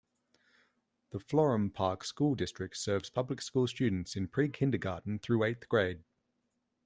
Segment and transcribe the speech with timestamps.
[1.11, 6.03] The Florham Park School District serves public school students in pre-kindergarten through eighth grade.